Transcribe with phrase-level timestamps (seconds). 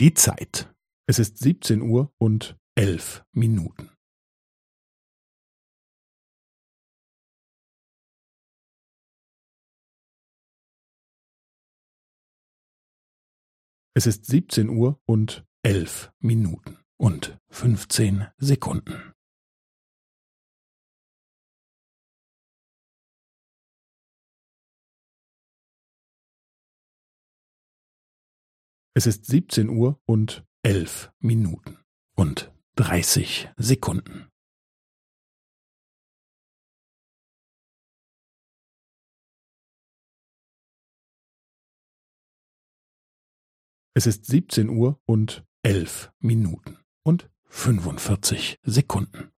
[0.00, 0.72] Die Zeit.
[1.08, 3.90] Es ist siebzehn Uhr und elf Minuten.
[13.96, 19.12] Es ist siebzehn Uhr und elf Minuten und fünfzehn Sekunden.
[28.98, 31.78] Es ist siebzehn Uhr und elf Minuten
[32.16, 34.28] und dreißig Sekunden.
[43.94, 49.30] Es ist siebzehn Uhr und elf Minuten und fünfundvierzig Sekunden.